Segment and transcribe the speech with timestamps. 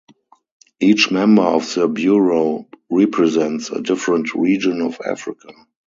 [0.79, 5.49] Each member of the Bureau represents a different region of Africa.